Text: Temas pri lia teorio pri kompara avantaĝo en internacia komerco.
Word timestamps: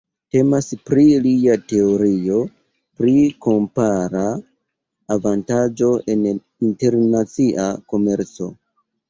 Temas 0.35 0.67
pri 0.89 1.01
lia 1.25 1.57
teorio 1.73 2.39
pri 3.01 3.13
kompara 3.47 4.25
avantaĝo 5.17 5.91
en 6.15 6.25
internacia 6.33 7.69
komerco. 7.95 8.51